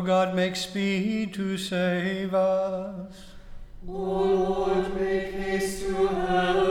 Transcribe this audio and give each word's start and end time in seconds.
O 0.00 0.02
God, 0.02 0.34
make 0.34 0.56
speed 0.56 1.34
to 1.34 1.58
save 1.58 2.32
us. 2.32 3.34
O 3.86 3.92
Lord, 3.92 4.98
make 4.98 5.34
haste 5.34 5.82
to 5.82 6.06
help 6.06 6.69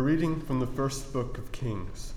reading 0.00 0.40
from 0.40 0.60
the 0.60 0.66
first 0.66 1.12
book 1.12 1.36
of 1.36 1.52
Kings. 1.52 2.14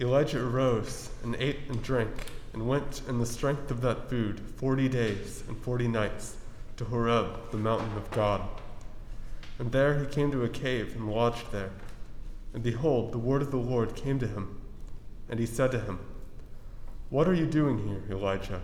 Elijah 0.00 0.40
arose 0.40 1.10
and 1.22 1.34
ate 1.36 1.58
and 1.68 1.82
drank 1.82 2.28
and 2.52 2.66
went 2.66 3.02
in 3.08 3.18
the 3.18 3.26
strength 3.26 3.70
of 3.70 3.80
that 3.82 4.08
food 4.08 4.40
forty 4.56 4.88
days 4.88 5.42
and 5.48 5.56
forty 5.58 5.88
nights 5.88 6.36
to 6.76 6.84
Horeb, 6.84 7.50
the 7.50 7.56
mountain 7.56 7.94
of 7.96 8.10
God. 8.10 8.40
And 9.58 9.70
there 9.70 9.98
he 9.98 10.06
came 10.06 10.32
to 10.32 10.44
a 10.44 10.48
cave 10.48 10.96
and 10.96 11.10
lodged 11.10 11.52
there. 11.52 11.70
And 12.54 12.62
behold, 12.62 13.12
the 13.12 13.18
word 13.18 13.42
of 13.42 13.50
the 13.50 13.56
Lord 13.56 13.94
came 13.94 14.18
to 14.18 14.26
him. 14.26 14.60
And 15.28 15.38
he 15.38 15.46
said 15.46 15.72
to 15.72 15.80
him, 15.80 15.98
What 17.10 17.28
are 17.28 17.34
you 17.34 17.46
doing 17.46 17.86
here, 17.86 18.02
Elijah? 18.10 18.60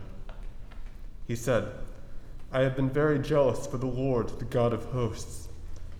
He 1.26 1.37
said, 1.37 1.73
I 2.52 2.61
have 2.61 2.75
been 2.75 2.90
very 2.90 3.18
jealous 3.18 3.66
for 3.66 3.76
the 3.76 3.87
Lord, 3.87 4.38
the 4.38 4.44
God 4.47 4.73
of 4.73 4.87
hosts. 4.87 5.48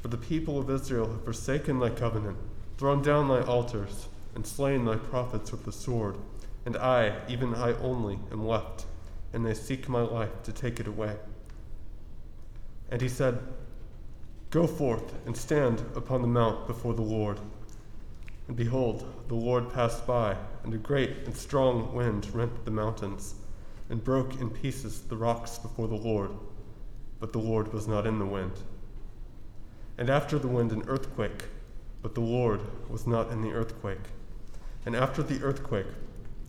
For 0.01 0.09
the 0.09 0.17
people 0.17 0.59
of 0.59 0.71
Israel 0.71 1.11
have 1.11 1.25
forsaken 1.25 1.81
thy 1.81 1.91
covenant, 1.91 2.39
thrown 2.77 3.03
down 3.03 3.29
thy 3.29 3.43
altars, 3.43 4.09
and 4.35 4.47
slain 4.47 4.85
thy 4.85 4.97
prophets 4.97 5.51
with 5.51 5.65
the 5.65 5.73
sword. 5.73 6.17
And 6.65 6.77
I, 6.77 7.17
even 7.29 7.55
I 7.55 7.73
only, 7.79 8.19
am 8.31 8.47
left, 8.47 8.87
and 9.33 9.45
they 9.45 9.55
seek 9.55 9.89
my 9.89 10.03
life 10.03 10.43
to 10.45 10.53
take 10.53 10.79
it 10.79 10.87
away. 10.87 11.17
And 12.91 13.01
he 13.01 13.09
said, 13.09 13.39
Go 14.51 14.67
forth 14.67 15.15
and 15.27 15.37
stand 15.37 15.85
upon 15.95 16.23
the 16.23 16.29
mount 16.29 16.67
before 16.67 16.95
the 16.95 17.03
Lord. 17.03 17.39
And 18.47 18.57
behold, 18.57 19.13
the 19.29 19.35
Lord 19.35 19.73
passed 19.73 20.07
by, 20.07 20.37
and 20.65 20.73
a 20.73 20.79
great 20.79 21.11
and 21.27 21.37
strong 21.37 21.95
wind 21.95 22.33
rent 22.35 22.65
the 22.65 22.71
mountains, 22.71 23.35
and 23.91 24.03
broke 24.03 24.41
in 24.41 24.49
pieces 24.49 25.03
the 25.03 25.17
rocks 25.17 25.59
before 25.59 25.89
the 25.89 25.95
Lord. 25.95 26.31
But 27.21 27.33
the 27.33 27.41
Lord 27.41 27.73
was 27.75 27.87
not 27.87 28.07
in 28.07 28.19
the 28.19 28.25
wind. 28.25 28.53
And 29.99 30.09
after 30.09 30.39
the 30.39 30.49
wind, 30.49 30.71
an 30.71 30.85
earthquake, 30.87 31.45
but 32.03 32.15
the 32.15 32.21
Lord 32.21 32.61
was 32.89 33.07
not 33.07 33.31
in 33.31 33.43
the 33.43 33.51
earthquake. 33.51 33.99
And 34.87 34.95
after 34.95 35.23
the 35.23 35.43
earthquake, 35.43 35.87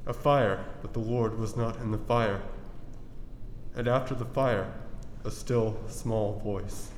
a 0.06 0.13
fire, 0.13 0.63
but 0.82 0.94
the 0.94 1.00
Lord 1.00 1.38
was 1.38 1.58
not 1.58 1.77
in 1.77 1.91
the 1.91 1.98
fire. 1.98 2.41
And 3.75 3.88
after 3.88 4.13
the 4.13 4.25
fire, 4.25 4.72
a 5.25 5.32
still 5.32 5.77
small 5.88 6.39
voice. 6.44 6.89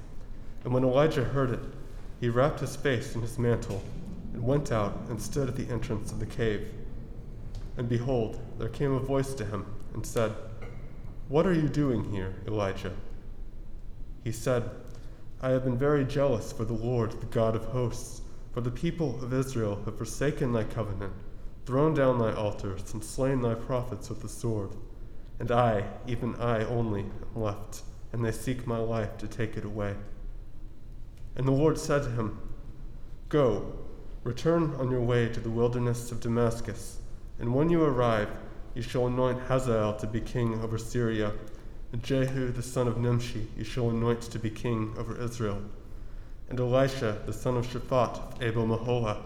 And 0.63 0.73
when 0.73 0.83
Elijah 0.83 1.23
heard 1.23 1.51
it, 1.51 1.63
he 2.19 2.29
wrapped 2.29 2.59
his 2.59 2.75
face 2.75 3.15
in 3.15 3.21
his 3.21 3.39
mantle 3.39 3.81
and 4.33 4.43
went 4.43 4.71
out 4.71 4.97
and 5.09 5.21
stood 5.21 5.47
at 5.47 5.55
the 5.55 5.71
entrance 5.71 6.11
of 6.11 6.19
the 6.19 6.25
cave. 6.25 6.69
And 7.77 7.89
behold, 7.89 8.39
there 8.59 8.69
came 8.69 8.91
a 8.91 8.99
voice 8.99 9.33
to 9.35 9.45
him 9.45 9.65
and 9.93 10.05
said, 10.05 10.33
What 11.29 11.47
are 11.47 11.53
you 11.53 11.67
doing 11.67 12.11
here, 12.11 12.35
Elijah? 12.45 12.93
He 14.23 14.31
said, 14.31 14.69
I 15.43 15.49
have 15.49 15.63
been 15.63 15.77
very 15.77 16.05
jealous 16.05 16.51
for 16.51 16.65
the 16.65 16.73
Lord, 16.73 17.19
the 17.19 17.25
God 17.25 17.55
of 17.55 17.65
hosts, 17.65 18.21
for 18.53 18.61
the 18.61 18.69
people 18.69 19.23
of 19.23 19.33
Israel 19.33 19.81
have 19.85 19.97
forsaken 19.97 20.51
thy 20.51 20.65
covenant, 20.65 21.13
thrown 21.65 21.95
down 21.95 22.19
thy 22.19 22.31
altars, 22.31 22.93
and 22.93 23.03
slain 23.03 23.41
thy 23.41 23.55
prophets 23.55 24.09
with 24.09 24.21
the 24.21 24.29
sword. 24.29 24.75
And 25.39 25.51
I, 25.51 25.85
even 26.05 26.35
I 26.35 26.63
only, 26.65 27.01
am 27.35 27.41
left, 27.41 27.81
and 28.13 28.23
they 28.23 28.31
seek 28.31 28.67
my 28.67 28.77
life 28.77 29.17
to 29.17 29.27
take 29.27 29.57
it 29.57 29.65
away. 29.65 29.95
And 31.35 31.47
the 31.47 31.51
Lord 31.51 31.79
said 31.79 32.03
to 32.03 32.11
him, 32.11 32.39
Go, 33.29 33.73
return 34.23 34.75
on 34.75 34.91
your 34.91 35.01
way 35.01 35.27
to 35.29 35.39
the 35.39 35.49
wilderness 35.49 36.11
of 36.11 36.19
Damascus, 36.19 36.99
and 37.39 37.55
when 37.55 37.71
you 37.71 37.83
arrive, 37.83 38.29
you 38.75 38.83
shall 38.83 39.07
anoint 39.07 39.41
Hazael 39.47 39.95
to 39.95 40.05
be 40.05 40.21
king 40.21 40.61
over 40.61 40.77
Syria, 40.77 41.33
and 41.91 42.03
Jehu 42.03 42.51
the 42.51 42.63
son 42.63 42.87
of 42.87 42.97
Nimshi 42.97 43.47
you 43.57 43.63
shall 43.63 43.89
anoint 43.89 44.21
to 44.21 44.39
be 44.39 44.49
king 44.49 44.93
over 44.97 45.21
Israel, 45.21 45.61
and 46.49 46.59
Elisha 46.59 47.21
the 47.25 47.33
son 47.33 47.57
of 47.57 47.65
Shaphat 47.65 48.17
of 48.17 48.41
Abel 48.41 48.65
Meholah 48.65 49.17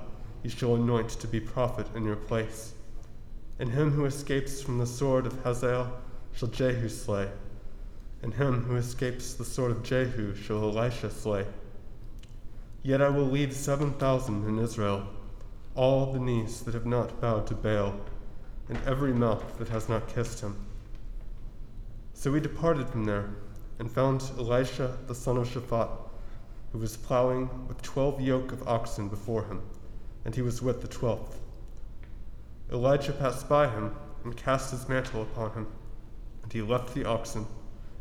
you 0.44 0.50
shall 0.50 0.76
anoint 0.76 1.10
to 1.10 1.28
be 1.28 1.40
prophet 1.40 1.88
in 1.96 2.06
your 2.06 2.16
place. 2.16 2.74
And 3.58 3.70
him 3.70 3.92
who 3.92 4.06
escapes 4.06 4.62
from 4.62 4.78
the 4.78 4.86
sword 4.86 5.26
of 5.26 5.42
Hazael 5.44 5.92
shall 6.34 6.50
Jehu 6.50 6.90
slay, 6.90 7.30
and 8.22 8.34
him 8.34 8.64
who 8.64 8.76
escapes 8.76 9.34
the 9.34 9.46
sword 9.46 9.72
of 9.72 9.84
Jehu 9.84 10.36
shall 10.36 10.64
Elisha 10.64 11.10
slay. 11.10 11.46
Yet 12.84 13.02
I 13.02 13.10
will 13.10 13.26
leave 13.26 13.54
seven 13.54 13.94
thousand 13.94 14.48
in 14.48 14.60
Israel, 14.60 15.08
all 15.74 16.12
the 16.12 16.20
knees 16.20 16.62
that 16.62 16.74
have 16.74 16.86
not 16.86 17.20
bowed 17.22 17.48
to 17.48 17.56
Baal, 17.56 17.96
and 18.70 18.78
every 18.86 19.14
mouth 19.14 19.58
that 19.58 19.70
has 19.70 19.88
not 19.88 20.14
kissed 20.14 20.42
him. 20.42 20.56
So 22.16 22.32
we 22.32 22.40
departed 22.40 22.90
from 22.90 23.06
there, 23.06 23.30
and 23.78 23.92
found 23.92 24.24
Elisha 24.40 24.98
the 25.06 25.14
son 25.14 25.38
of 25.38 25.48
Shaphat, 25.48 25.90
who 26.72 26.80
was 26.80 26.98
plowing 26.98 27.68
with 27.68 27.84
twelve 27.84 28.20
yoke 28.20 28.52
of 28.52 28.68
oxen 28.68 29.10
before 29.10 29.44
him, 29.44 29.62
and 30.24 30.34
he 30.34 30.42
was 30.42 30.62
with 30.62 30.82
the 30.82 30.88
twelfth. 30.88 31.40
Elijah 32.72 33.12
passed 33.12 33.48
by 33.48 33.68
him 33.68 33.96
and 34.24 34.36
cast 34.36 34.72
his 34.72 34.90
mantle 34.90 35.22
upon 35.22 35.52
him, 35.52 35.68
and 36.42 36.52
he 36.52 36.64
left 36.64 36.96
the 36.96 37.06
oxen 37.06 37.46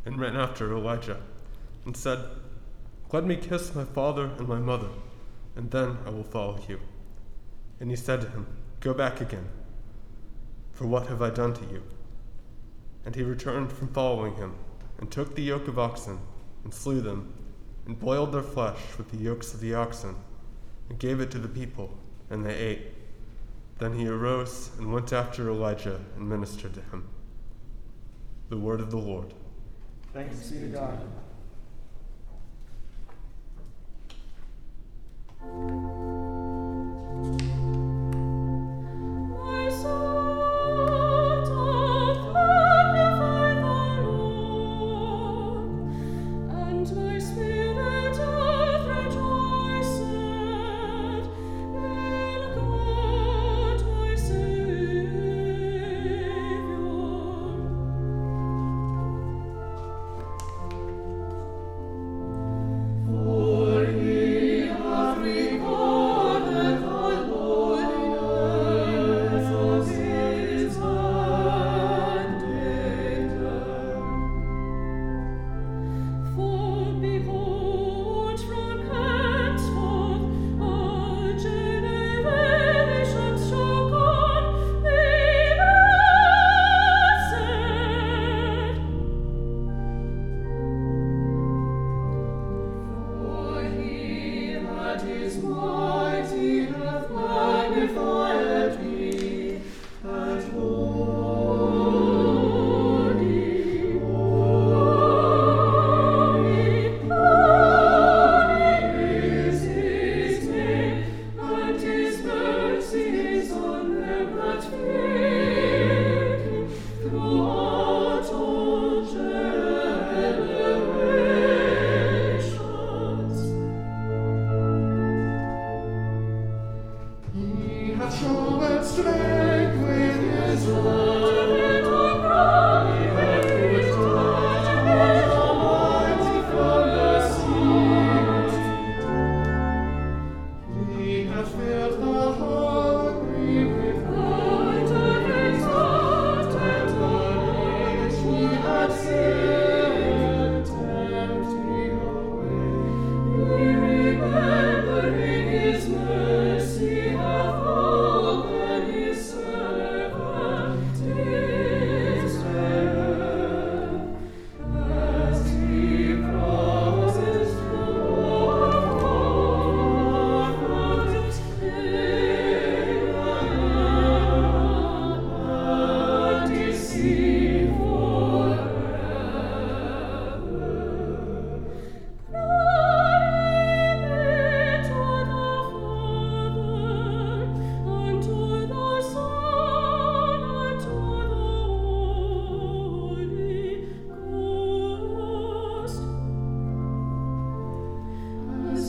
and 0.05 0.19
ran 0.19 0.35
after 0.35 0.73
Elijah, 0.73 1.21
and 1.85 1.95
said, 1.95 2.19
let 3.15 3.23
me 3.23 3.37
kiss 3.37 3.73
my 3.73 3.85
father 3.85 4.31
and 4.37 4.45
my 4.45 4.59
mother, 4.59 4.89
and 5.55 5.71
then 5.71 5.97
I 6.05 6.09
will 6.09 6.23
follow 6.23 6.59
you. 6.67 6.81
And 7.79 7.89
he 7.89 7.95
said 7.95 8.19
to 8.21 8.29
him, 8.29 8.45
Go 8.81 8.93
back 8.93 9.21
again, 9.21 9.47
for 10.73 10.85
what 10.85 11.07
have 11.07 11.21
I 11.21 11.29
done 11.29 11.53
to 11.53 11.65
you? 11.71 11.83
And 13.05 13.15
he 13.15 13.23
returned 13.23 13.71
from 13.71 13.89
following 13.89 14.35
him, 14.35 14.55
and 14.97 15.11
took 15.11 15.35
the 15.35 15.43
yoke 15.43 15.67
of 15.67 15.77
oxen, 15.77 16.19
and 16.63 16.73
slew 16.73 17.01
them, 17.01 17.33
and 17.85 17.99
boiled 17.99 18.31
their 18.31 18.41
flesh 18.41 18.79
with 18.97 19.11
the 19.11 19.17
yokes 19.17 19.53
of 19.53 19.59
the 19.59 19.75
oxen, 19.75 20.15
and 20.89 20.99
gave 20.99 21.19
it 21.19 21.31
to 21.31 21.39
the 21.39 21.47
people, 21.47 21.95
and 22.29 22.45
they 22.45 22.55
ate. 22.55 22.87
Then 23.77 23.93
he 23.93 24.07
arose 24.07 24.71
and 24.77 24.91
went 24.91 25.13
after 25.13 25.49
Elijah 25.49 25.99
and 26.15 26.29
ministered 26.29 26.73
to 26.73 26.81
him. 26.81 27.07
The 28.49 28.57
word 28.57 28.79
of 28.79 28.89
the 28.89 28.97
Lord. 28.97 29.33
Thanks 30.13 30.49
be 30.49 30.59
to 30.59 30.67
God. 30.67 30.99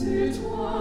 sit 0.07 0.41
one. 0.41 0.76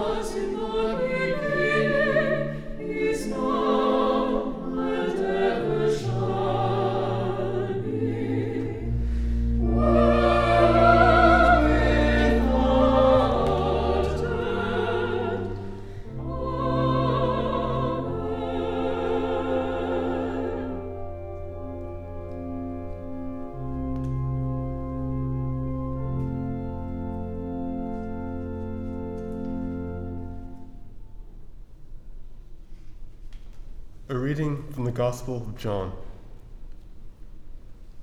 Gospel 34.97 35.37
of 35.37 35.59
John. 35.59 35.93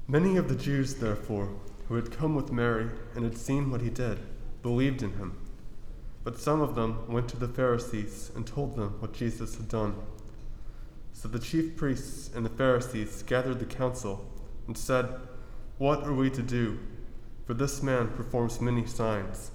Many 0.08 0.38
of 0.38 0.48
the 0.48 0.54
Jews, 0.54 0.94
therefore, 0.94 1.50
who 1.88 1.96
had 1.96 2.16
come 2.16 2.36
with 2.36 2.52
Mary 2.52 2.88
and 3.16 3.24
had 3.24 3.36
seen 3.36 3.72
what 3.72 3.82
he 3.82 3.90
did, 3.90 4.20
believed 4.62 5.02
in 5.02 5.14
him. 5.14 5.36
But 6.24 6.38
some 6.38 6.62
of 6.62 6.76
them 6.76 7.12
went 7.12 7.30
to 7.30 7.38
the 7.38 7.48
Pharisees 7.48 8.30
and 8.36 8.46
told 8.46 8.76
them 8.76 8.98
what 9.00 9.12
Jesus 9.12 9.56
had 9.56 9.70
done. 9.70 9.96
So 11.14 11.28
the 11.28 11.40
chief 11.40 11.76
priests 11.76 12.30
and 12.36 12.46
the 12.46 12.52
Pharisees 12.52 13.24
gathered 13.24 13.58
the 13.58 13.66
council 13.66 14.30
and 14.68 14.78
said, 14.78 15.16
What 15.80 16.04
are 16.04 16.14
we 16.14 16.30
to 16.30 16.44
do? 16.44 16.78
For 17.48 17.56
this 17.56 17.82
man 17.82 18.10
performs 18.10 18.62
many 18.62 18.86
signs. 18.86 19.50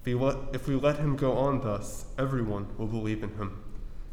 If 0.00 0.06
we, 0.06 0.14
let, 0.14 0.38
if 0.54 0.66
we 0.66 0.76
let 0.76 0.96
him 0.96 1.16
go 1.16 1.32
on 1.32 1.60
thus, 1.60 2.06
everyone 2.16 2.68
will 2.78 2.86
believe 2.86 3.22
in 3.22 3.34
him, 3.34 3.62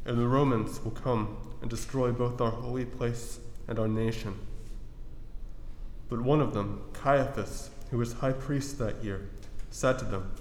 and 0.09 0.17
the 0.17 0.27
Romans 0.27 0.83
will 0.83 0.89
come 0.89 1.37
and 1.61 1.69
destroy 1.69 2.11
both 2.11 2.41
our 2.41 2.49
holy 2.49 2.83
place 2.83 3.39
and 3.67 3.77
our 3.77 3.87
nation. 3.87 4.33
But 6.09 6.21
one 6.21 6.41
of 6.41 6.55
them, 6.55 6.81
Caiaphas, 6.93 7.69
who 7.91 7.99
was 7.99 8.13
high 8.13 8.31
priest 8.31 8.79
that 8.79 9.03
year, 9.03 9.29
said 9.69 9.99
to 9.99 10.05
them, 10.05 10.31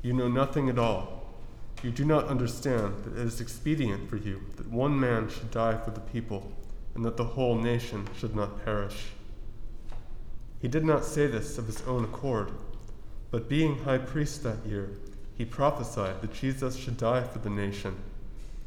You 0.00 0.14
know 0.14 0.28
nothing 0.28 0.70
at 0.70 0.78
all. 0.78 1.34
You 1.82 1.90
do 1.90 2.06
not 2.06 2.28
understand 2.28 3.04
that 3.04 3.20
it 3.20 3.26
is 3.26 3.42
expedient 3.42 4.08
for 4.08 4.16
you 4.16 4.40
that 4.56 4.70
one 4.70 4.98
man 4.98 5.28
should 5.28 5.50
die 5.50 5.76
for 5.76 5.90
the 5.90 6.00
people, 6.00 6.50
and 6.94 7.04
that 7.04 7.18
the 7.18 7.24
whole 7.24 7.56
nation 7.56 8.08
should 8.18 8.34
not 8.34 8.64
perish. 8.64 9.08
He 10.62 10.68
did 10.68 10.84
not 10.84 11.04
say 11.04 11.26
this 11.26 11.58
of 11.58 11.66
his 11.66 11.82
own 11.82 12.04
accord, 12.04 12.52
but 13.30 13.50
being 13.50 13.80
high 13.80 13.98
priest 13.98 14.42
that 14.44 14.64
year, 14.64 14.88
he 15.36 15.44
prophesied 15.44 16.22
that 16.22 16.32
Jesus 16.32 16.76
should 16.76 16.96
die 16.96 17.22
for 17.22 17.40
the 17.40 17.50
nation, 17.50 17.96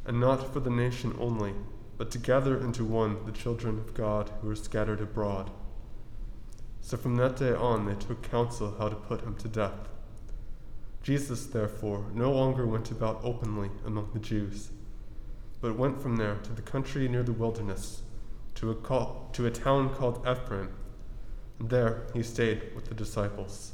and 0.07 0.19
not 0.19 0.51
for 0.53 0.61
the 0.61 0.69
nation 0.69 1.13
only, 1.19 1.53
but 1.97 2.09
to 2.11 2.17
gather 2.17 2.57
into 2.57 2.85
one 2.85 3.25
the 3.25 3.31
children 3.31 3.77
of 3.77 3.93
God 3.93 4.31
who 4.41 4.47
were 4.47 4.55
scattered 4.55 5.01
abroad. 5.01 5.51
So 6.81 6.95
from 6.95 7.17
that 7.17 7.35
day 7.35 7.53
on 7.53 7.85
they 7.85 7.95
took 7.95 8.23
counsel 8.23 8.75
how 8.79 8.87
to 8.87 8.95
put 8.95 9.21
him 9.21 9.35
to 9.35 9.49
death. 9.49 9.89
Jesus, 11.03 11.45
therefore, 11.45 12.05
no 12.13 12.31
longer 12.31 12.65
went 12.65 12.91
about 12.91 13.19
openly 13.23 13.69
among 13.85 14.09
the 14.13 14.19
Jews, 14.19 14.71
but 15.61 15.77
went 15.77 16.01
from 16.01 16.15
there 16.15 16.35
to 16.35 16.53
the 16.53 16.61
country 16.61 17.07
near 17.07 17.23
the 17.23 17.33
wilderness, 17.33 18.01
to 18.55 18.71
a, 18.71 18.75
call, 18.75 19.29
to 19.33 19.45
a 19.45 19.51
town 19.51 19.93
called 19.93 20.25
Ephraim, 20.27 20.69
and 21.59 21.69
there 21.69 22.07
he 22.13 22.23
stayed 22.23 22.73
with 22.75 22.85
the 22.85 22.95
disciples. 22.95 23.73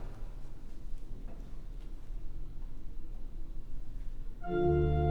Lord, 4.49 5.10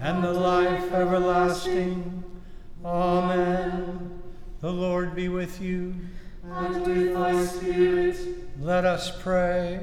and 0.00 0.24
the 0.24 0.32
life 0.32 0.92
everlasting. 0.92 2.24
Amen. 2.84 4.22
The 4.60 4.72
Lord 4.72 5.14
be 5.14 5.28
with 5.28 5.60
you. 5.60 5.94
And 6.42 6.86
with 6.86 7.14
thy 7.14 7.44
spirit. 7.44 8.16
Let 8.58 8.84
us 8.84 9.12
pray. 9.22 9.80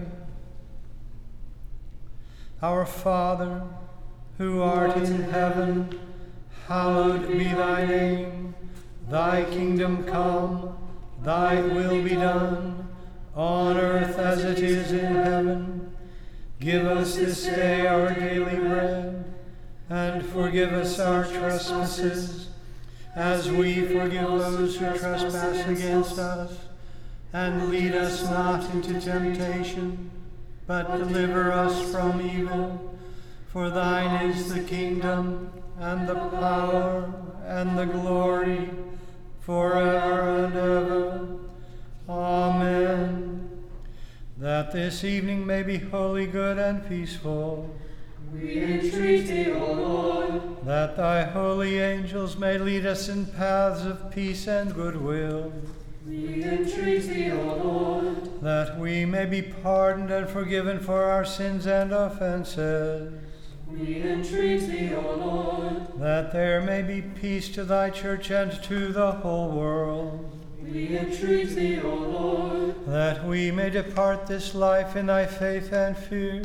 Our 2.62 2.86
Father, 2.86 3.62
who 4.40 4.62
art 4.62 4.98
in 4.98 5.24
heaven, 5.24 6.00
hallowed 6.68 7.28
be 7.28 7.46
thy 7.46 7.86
name. 7.86 8.56
Thy 9.10 9.46
kingdom 9.46 10.04
come, 10.04 10.76
thy 11.24 11.62
will 11.62 12.04
be 12.04 12.16
done, 12.16 12.90
on 13.36 13.78
earth 13.78 14.18
as 14.18 14.44
it 14.44 14.60
is 14.60 14.92
in 14.92 15.16
heaven. 15.16 15.96
Give 16.60 16.86
us 16.86 17.16
this 17.16 17.44
day 17.44 17.86
our 17.86 18.14
daily 18.14 18.58
bread, 18.58 19.27
and 19.90 20.26
forgive 20.26 20.74
us 20.74 21.00
our 21.00 21.26
trespasses, 21.26 22.50
as 23.16 23.50
we 23.50 23.82
forgive 23.82 24.28
those 24.28 24.78
who 24.78 24.90
trespass 24.98 25.68
against 25.68 26.20
us. 26.20 26.58
And 27.34 27.70
lead 27.70 27.94
us 27.94 28.24
not 28.24 28.70
into 28.74 29.00
temptation, 29.00 30.12
but 30.66 30.98
deliver 30.98 31.52
us 31.52 31.92
from 31.92 32.22
evil. 32.22 32.98
For 33.48 33.70
thine 33.70 34.30
is 34.30 34.54
the 34.54 34.62
kingdom, 34.62 35.52
and 35.80 36.08
the 36.08 36.16
power, 36.16 37.14
and 37.46 37.78
the 37.78 37.86
glory, 37.86 38.70
forever 39.42 40.46
and 40.46 40.56
ever. 40.56 41.28
Amen. 42.10 43.64
That 44.38 44.72
this 44.72 45.04
evening 45.04 45.46
may 45.46 45.64
be 45.64 45.78
holy, 45.78 46.28
good, 46.28 46.58
and 46.58 46.88
peaceful. 46.88 47.74
We 48.34 48.62
entreat 48.62 49.28
thee, 49.28 49.52
O 49.52 49.74
Lord. 49.74 50.66
That 50.66 50.98
thy 50.98 51.24
holy 51.24 51.80
angels 51.80 52.38
may 52.38 52.58
lead 52.58 52.86
us 52.86 53.10
in 53.10 53.26
paths 53.26 53.86
of 53.86 54.12
peace 54.12 54.48
and 54.48 54.74
goodwill. 54.74 55.54
We 56.06 56.44
entreat 56.44 57.04
thee, 57.04 57.32
O 57.32 57.56
Lord. 57.56 58.42
That 58.42 58.78
we 58.80 59.06
may 59.06 59.26
be 59.26 59.42
pardoned 59.42 60.12
and 60.12 60.30
forgiven 60.30 60.80
for 60.80 61.04
our 61.04 61.26
sins 61.26 61.68
and 61.68 61.92
offenses. 61.92 63.14
We 63.70 64.02
entreat 64.02 64.62
thee, 64.62 64.94
O 64.96 65.16
Lord. 65.16 66.00
That 66.00 66.32
there 66.32 66.62
may 66.62 66.82
be 66.82 67.02
peace 67.02 67.50
to 67.50 67.64
thy 67.64 67.90
church 67.90 68.32
and 68.32 68.52
to 68.64 68.94
the 68.94 69.12
whole 69.12 69.52
world. 69.52 70.30
We 70.62 70.98
entreat 70.98 71.50
thee, 71.50 71.82
O 71.82 71.94
Lord. 71.94 72.86
That 72.88 73.26
we 73.26 73.52
may 73.52 73.70
depart 73.70 74.28
this 74.28 74.56
life 74.56 74.96
in 74.96 75.08
thy 75.08 75.26
faith 75.26 75.74
and 75.74 75.98
fear, 75.98 76.44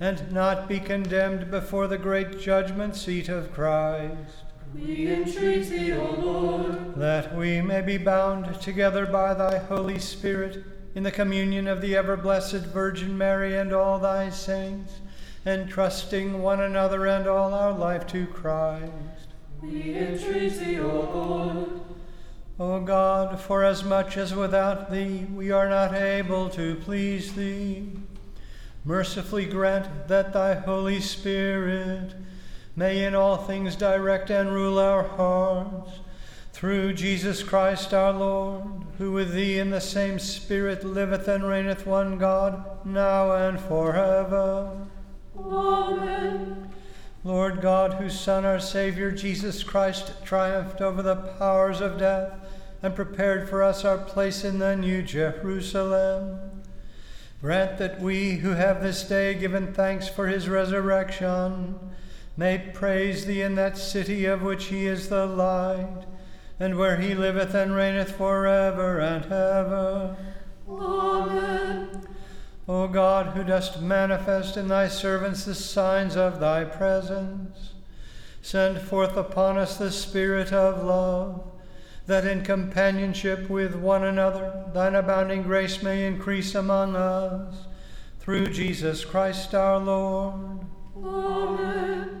and 0.00 0.32
not 0.32 0.66
be 0.66 0.80
condemned 0.80 1.50
before 1.50 1.86
the 1.86 1.98
great 1.98 2.40
judgment 2.40 2.96
seat 2.96 3.28
of 3.28 3.52
Christ. 3.52 4.44
We 4.74 5.12
entreat 5.12 5.68
thee, 5.68 5.92
O 5.92 6.10
Lord. 6.12 6.94
That 6.96 7.36
we 7.36 7.60
may 7.60 7.82
be 7.82 7.98
bound 7.98 8.60
together 8.60 9.04
by 9.04 9.34
thy 9.34 9.58
Holy 9.58 9.98
Spirit 9.98 10.64
in 10.94 11.02
the 11.02 11.10
communion 11.10 11.68
of 11.68 11.80
the 11.80 11.96
ever 11.96 12.16
blessed 12.16 12.66
Virgin 12.66 13.18
Mary 13.18 13.56
and 13.56 13.72
all 13.72 13.98
thy 13.98 14.30
saints, 14.30 15.00
entrusting 15.44 16.40
one 16.40 16.60
another 16.60 17.06
and 17.06 17.26
all 17.26 17.52
our 17.52 17.72
life 17.72 18.06
to 18.08 18.26
Christ. 18.26 19.34
We 19.60 19.96
entreat 19.96 20.58
thee, 20.58 20.80
O 20.80 20.86
Lord. 20.86 21.80
O 22.58 22.80
God, 22.80 23.40
forasmuch 23.40 24.16
as 24.16 24.34
without 24.34 24.90
thee 24.90 25.26
we 25.34 25.50
are 25.50 25.68
not 25.68 25.94
able 25.94 26.48
to 26.50 26.76
please 26.76 27.34
thee, 27.34 27.92
mercifully 28.84 29.46
grant 29.46 30.08
that 30.08 30.32
thy 30.32 30.54
Holy 30.54 31.00
Spirit 31.00 32.14
may 32.76 33.04
in 33.04 33.14
all 33.14 33.36
things 33.36 33.76
direct 33.76 34.30
and 34.30 34.52
rule 34.52 34.78
our 34.78 35.02
hearts. 35.02 36.00
Through 36.52 36.94
Jesus 36.94 37.42
Christ 37.42 37.94
our 37.94 38.12
Lord, 38.12 38.64
who 38.98 39.12
with 39.12 39.32
thee 39.32 39.58
in 39.58 39.70
the 39.70 39.80
same 39.80 40.18
Spirit 40.18 40.84
liveth 40.84 41.28
and 41.28 41.46
reigneth 41.46 41.86
one 41.86 42.18
God, 42.18 42.86
now 42.86 43.32
and 43.32 43.58
forever. 43.58 44.86
Amen. 45.38 46.70
Lord 47.22 47.60
God, 47.60 47.94
whose 47.94 48.18
Son, 48.18 48.44
our 48.44 48.60
Savior, 48.60 49.10
Jesus 49.10 49.62
Christ, 49.62 50.12
triumphed 50.24 50.80
over 50.80 51.02
the 51.02 51.16
powers 51.16 51.80
of 51.80 51.98
death 51.98 52.32
and 52.82 52.94
prepared 52.94 53.48
for 53.48 53.62
us 53.62 53.84
our 53.84 53.98
place 53.98 54.42
in 54.42 54.58
the 54.58 54.74
New 54.74 55.02
Jerusalem. 55.02 56.49
Grant 57.40 57.78
that 57.78 58.00
we, 58.00 58.36
who 58.36 58.50
have 58.50 58.82
this 58.82 59.02
day 59.02 59.32
given 59.34 59.72
thanks 59.72 60.08
for 60.08 60.28
his 60.28 60.48
resurrection, 60.48 61.78
may 62.36 62.58
praise 62.58 63.24
thee 63.24 63.40
in 63.40 63.54
that 63.54 63.78
city 63.78 64.26
of 64.26 64.42
which 64.42 64.66
he 64.66 64.86
is 64.86 65.08
the 65.08 65.24
light, 65.24 66.04
and 66.58 66.76
where 66.76 66.98
he 66.98 67.14
liveth 67.14 67.54
and 67.54 67.74
reigneth 67.74 68.12
forever 68.12 69.00
and 69.00 69.24
ever. 69.24 70.16
Amen. 70.68 72.06
O 72.68 72.86
God, 72.86 73.34
who 73.34 73.42
dost 73.42 73.80
manifest 73.80 74.58
in 74.58 74.68
thy 74.68 74.86
servants 74.86 75.44
the 75.44 75.54
signs 75.54 76.16
of 76.16 76.40
thy 76.40 76.64
presence, 76.64 77.72
send 78.42 78.80
forth 78.80 79.16
upon 79.16 79.56
us 79.56 79.78
the 79.78 79.90
Spirit 79.90 80.52
of 80.52 80.84
love, 80.84 81.49
that 82.10 82.26
in 82.26 82.42
companionship 82.42 83.48
with 83.48 83.76
one 83.76 84.02
another 84.02 84.64
thine 84.74 84.96
abounding 84.96 85.42
grace 85.44 85.80
may 85.80 86.04
increase 86.04 86.56
among 86.56 86.96
us. 86.96 87.54
Through 88.18 88.48
Jesus 88.48 89.04
Christ 89.04 89.54
our 89.54 89.78
Lord. 89.78 90.66
Amen. 90.96 92.20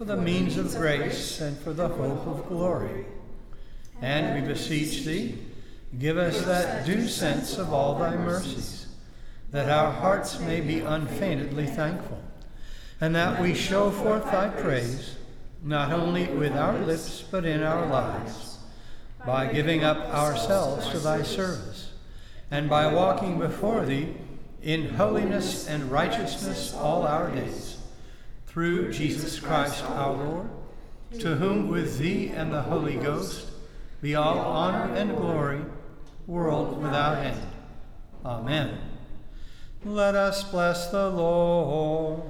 for 0.00 0.06
the 0.06 0.16
means 0.16 0.56
of 0.56 0.74
grace 0.76 1.42
and 1.42 1.58
for 1.58 1.74
the 1.74 1.86
hope 1.86 2.26
of 2.26 2.48
glory. 2.48 3.04
And 4.00 4.34
we 4.34 4.48
beseech 4.48 5.04
thee, 5.04 5.36
give 5.98 6.16
us 6.16 6.40
that 6.46 6.86
due 6.86 7.06
sense 7.06 7.58
of 7.58 7.70
all 7.70 7.98
thy 7.98 8.16
mercies, 8.16 8.86
that 9.50 9.68
our 9.68 9.92
hearts 9.92 10.40
may 10.40 10.62
be 10.62 10.80
unfeignedly 10.80 11.66
thankful, 11.66 12.18
and 12.98 13.14
that 13.14 13.42
we 13.42 13.52
show 13.52 13.90
forth 13.90 14.24
thy 14.24 14.48
praise, 14.48 15.16
not 15.62 15.92
only 15.92 16.28
with 16.28 16.56
our 16.56 16.78
lips, 16.78 17.22
but 17.30 17.44
in 17.44 17.62
our 17.62 17.84
lives, 17.84 18.56
by 19.26 19.52
giving 19.52 19.84
up 19.84 19.98
ourselves 20.14 20.88
to 20.88 20.98
thy 20.98 21.20
service, 21.20 21.92
and 22.50 22.70
by 22.70 22.90
walking 22.90 23.38
before 23.38 23.84
thee 23.84 24.14
in 24.62 24.94
holiness 24.94 25.68
and 25.68 25.90
righteousness 25.90 26.72
all 26.72 27.06
our 27.06 27.30
days. 27.30 27.76
Through 28.50 28.92
Jesus 28.92 29.38
Christ 29.38 29.84
our 29.84 30.12
Lord, 30.12 30.50
to 31.20 31.36
whom 31.36 31.68
with 31.68 31.98
thee 31.98 32.32
and 32.34 32.52
the 32.52 32.62
Holy 32.62 32.96
Ghost 32.96 33.46
be 34.02 34.16
all 34.16 34.38
honor 34.40 34.92
and 34.92 35.16
glory, 35.16 35.60
world 36.26 36.82
without 36.82 37.18
end. 37.18 37.40
Amen. 38.24 38.76
Let 39.84 40.16
us 40.16 40.42
bless 40.42 40.90
the 40.90 41.10
Lord. 41.10 42.22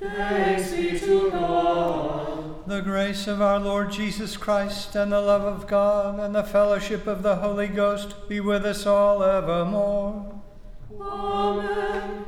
Thanks 0.00 0.72
be 0.72 0.98
to 0.98 1.30
God. 1.30 2.66
The 2.66 2.80
grace 2.80 3.28
of 3.28 3.40
our 3.40 3.60
Lord 3.60 3.92
Jesus 3.92 4.36
Christ 4.36 4.96
and 4.96 5.12
the 5.12 5.20
love 5.20 5.42
of 5.42 5.68
God 5.68 6.18
and 6.18 6.34
the 6.34 6.42
fellowship 6.42 7.06
of 7.06 7.22
the 7.22 7.36
Holy 7.36 7.68
Ghost 7.68 8.28
be 8.28 8.40
with 8.40 8.66
us 8.66 8.84
all 8.84 9.22
evermore. 9.22 10.42
Amen. 11.00 12.24